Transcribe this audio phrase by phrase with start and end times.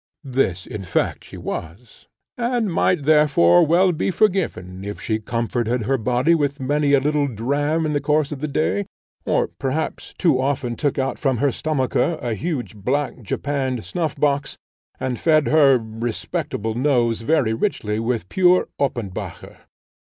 [0.23, 5.99] This, in fact, she was, and might therefore well be forgiven, if she comforted her
[5.99, 8.87] body with many a little dram in the course of the day,
[9.27, 14.57] or, perhaps, too often took out from her stomacher a huge black japanned snuffbox,
[14.99, 19.57] and fed her respectable nose very richly with pure Oppenbacher.